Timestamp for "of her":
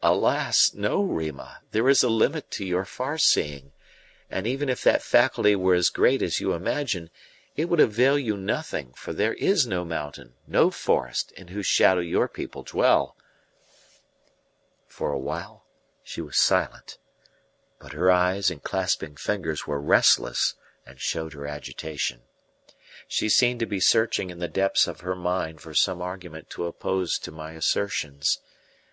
24.86-25.16